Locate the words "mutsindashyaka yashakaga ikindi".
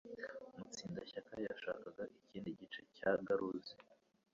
0.57-2.49